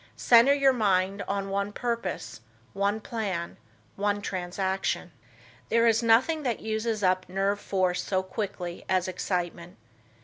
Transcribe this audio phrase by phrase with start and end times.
[0.15, 2.41] Center your mind on one purpose,
[2.73, 3.57] one plan,
[3.95, 5.11] one transaction.
[5.69, 9.77] There is nothing that uses up nerve force so quickly as excitement.